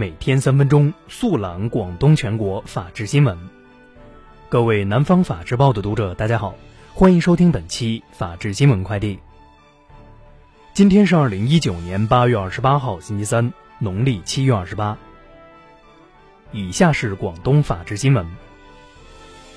[0.00, 3.36] 每天三分钟速览广东全国法治新闻。
[4.48, 6.54] 各位南方法制报的读者，大家好，
[6.94, 9.18] 欢迎收听本期法治新闻快递。
[10.72, 14.96] 今天是二零一九年八月二十八号，星期三，农历七月二十八。
[16.50, 18.26] 以下是广东法治新闻。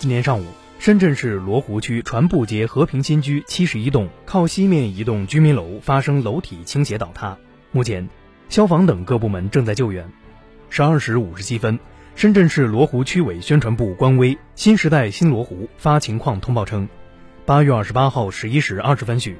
[0.00, 0.46] 今天上午，
[0.80, 7.38] 深圳市罗湖区船埠街和平新居七十一栋靠西面一栋居民楼发生楼体倾斜倒塌，
[7.70, 8.08] 目前。
[8.50, 10.06] 消防等各部门正在救援。
[10.70, 11.78] 十二时五十七分，
[12.16, 16.88] 深圳市罗湖区委宣传部官微“新时代新罗湖”发情况通报称，
[17.44, 19.36] 八月二十八号十一时二十分许，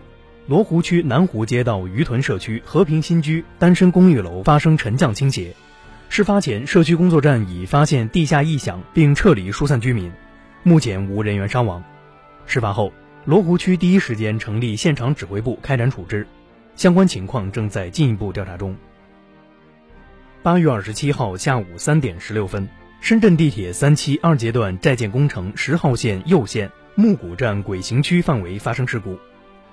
[0.46, 5.54] 罗湖区南湖街道鱼屯社区和平新居单身公寓楼发生沉降倾斜。
[6.08, 10.12] 事发前，社区工作站已发现地下异响，并撤离疏散居民，
[10.62, 11.82] 目前无人员伤亡。
[12.46, 12.92] 事发后，
[13.24, 16.28] 罗湖区第一时间成立现场指挥部开展处置，
[16.76, 18.76] 相关情况正在进一步调查中。
[20.44, 22.68] 八月二十七号下午三点十六分，
[23.00, 29.18] 深圳地铁三期二阶段在建工程十号线右线木谷站轨行区范围发生事故，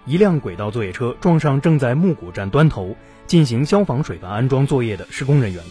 [0.05, 2.95] 一辆轨道作业车撞上正在木谷站端头
[3.27, 5.61] 进行消防水阀安装作业的施工人员，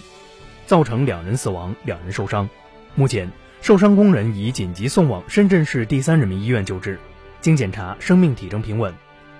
[0.66, 2.46] 造成两人死亡，两人受伤。
[2.94, 6.98] 目前，受伤工人已紧急送往深圳市第三人民医院救治，
[7.40, 8.92] 经检查生命体征平稳，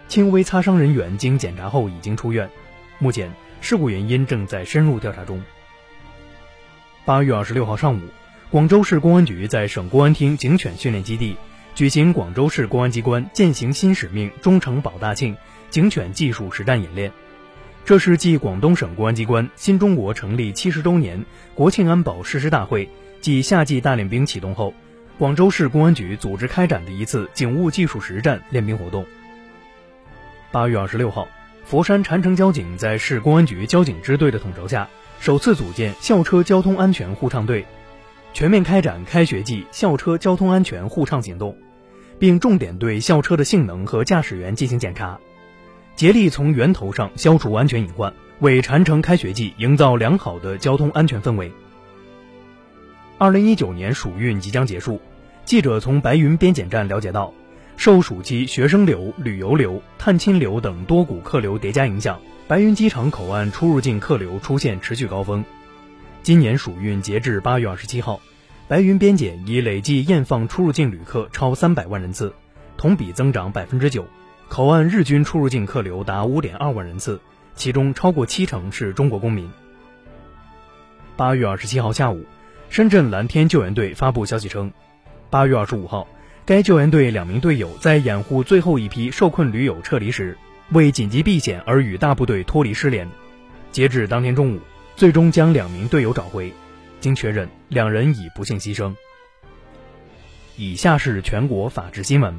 [0.09, 2.49] 轻微擦伤人员经检查后已经出院。
[2.99, 3.31] 目前。
[3.61, 5.43] 事故原因正在深入调查中。
[7.05, 8.01] 八月二十六号上午，
[8.51, 11.37] 广州市公安局在省公安厅警犬训练基地
[11.75, 15.37] 举行广州市公安机关践行新使命忠诚保大庆
[15.71, 17.13] 警犬技术实战演练。
[17.85, 21.25] 这是继广东省公安机关新中国成立七十周年
[21.55, 22.89] 国庆安保誓师大会
[23.21, 24.75] 暨夏季大练兵启动后，
[25.19, 29.07] 广州市公安局组织开展的一次警务技术实战练兵活动。
[30.53, 31.29] 八月二十六号。
[31.71, 34.89] 佛山禅城交警在市公安局交警支队的统筹下，
[35.21, 37.65] 首次组建校车交通安全护畅队，
[38.35, 41.57] 全面开展开学季校车交通安全护畅行动，
[42.19, 45.21] 并重点对校车的性能和驾驶员进行检查，
[45.95, 51.53] 竭力从源头上消除安全隐患，为禅城开学季营造良好的交通安全氛围。
[53.17, 55.01] 二零一九年暑运即将结束，
[55.45, 57.33] 记者从白云边检站了解到。
[57.81, 65.43] 受暑期学生流、旅游流、探亲流等多股客流叠加影响，白云机场口岸出入境客流出现持续高峰。
[66.23, 68.21] 今年暑运截至八月二十七号，
[68.69, 72.35] 白云边检已累计验放出入境旅客超三百万人次，
[72.77, 74.07] 同比增长百分之九，
[74.51, 77.19] 口岸日均出入境客流达五点二万人次，
[77.55, 79.51] 其中超过七成是中国公民。
[81.17, 82.27] 八月二十七号下午，
[82.69, 84.71] 深圳蓝天救援队发布消息称，
[85.31, 86.07] 八月二十五号。
[86.45, 90.37] 该救援队两名队友在掩护最后一批受困驴友撤离时，
[90.71, 93.09] 为紧急避险而与大部队脱离失联。
[93.71, 94.61] 截至当天中午，
[94.97, 96.53] 最终将两名队友找回。
[96.99, 98.95] 经确认，两人已不幸牺牲。
[100.57, 102.35] 以下是全国法治新闻。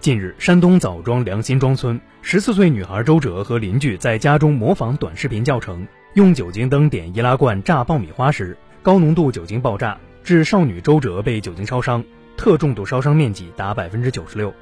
[0.00, 12.04] 近日，山东枣庄良心庄村十四岁女孩周哲和邻居在家中模仿短视频教程，用酒精灯点易拉罐炸爆米花时，高浓度酒精爆炸，致少女周哲被酒精烧伤。
[12.40, 14.54] 特重度烧伤面积达百分之九十六。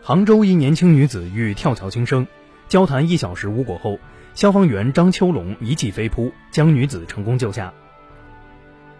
[0.00, 2.24] 杭州一年轻女子欲跳桥轻生，
[2.68, 3.98] 交谈一小时无果后，
[4.34, 7.74] 消防员张秋龙一记飞扑，将女子成功救下。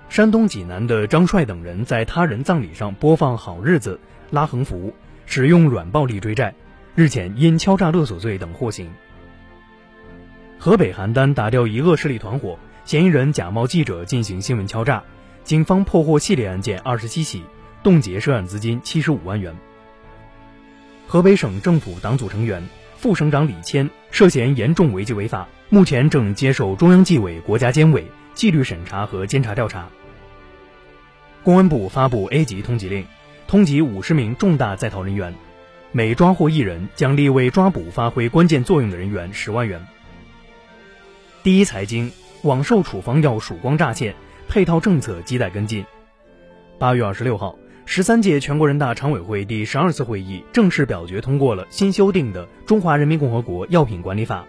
[0.09, 4.01] 山东济南的张帅等人在他人葬礼上播放《好日子》，
[4.35, 4.93] 拉横幅，
[5.25, 6.53] 使用软暴力追债，
[6.97, 8.91] 日前因敲诈勒索罪等获刑。
[10.59, 15.05] 河北邯郸打掉一恶势力团伙，嫌疑人假冒记者进行新闻敲诈。
[15.45, 17.45] 警方破获系列案件二十七起，
[17.83, 19.55] 冻结涉案资金七十五万元。
[21.07, 22.67] 河北省政府党组成员、
[22.97, 29.87] 副省长李谦涉嫌严重违纪违法，目前正接受中央纪委国家监委纪律审查和监察调查。
[31.43, 33.05] 公安部发布 A 级通缉令，
[33.47, 35.35] 通缉五十名重大在逃人员，
[35.93, 39.87] 每抓获一人，奖励为抓捕发挥关键作用的人员十万元。
[41.43, 42.11] 第一财经
[42.41, 44.15] 网售处方药曙光乍现。
[44.49, 45.85] 配套政策亟待跟进。
[46.79, 54.41] 八月二十六号，十三届全国人大常委会第十二次会议正式表决通过了新修订的《中华人民共和国药品管理法》。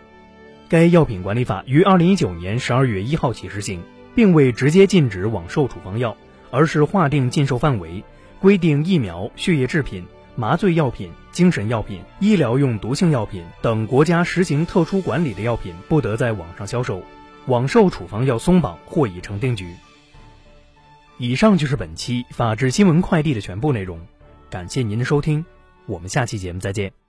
[0.67, 3.81] 该药品管理法于二零一九年十二月一号起施行，
[4.15, 6.17] 并未直接禁止网售处方药，
[6.49, 8.03] 而是划定禁售范围，
[8.41, 10.03] 规定疫苗、血液制品、
[10.35, 17.03] 麻醉药品、精神药品、医疗用毒性药品等国家实行特殊管理的药品不得在网上销售。
[17.47, 19.75] 网售处方药松绑或已成定局。
[21.17, 23.99] 以上就是本期法治新闻快递的全部内容，
[24.49, 25.45] 感谢您的收听，
[25.85, 27.04] 我们下期节目再见。